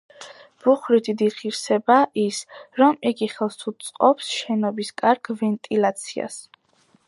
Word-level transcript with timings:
ბუხრის 0.61 1.03
დიდი 1.07 1.27
ღირსებაა 1.33 2.07
ის, 2.23 2.39
რომ 2.81 2.97
იგი 3.11 3.29
ხელს 3.35 3.61
უწყობს 3.73 4.33
შენობის 4.41 4.93
კარგ 5.03 5.33
ვენტილაციას. 5.43 6.45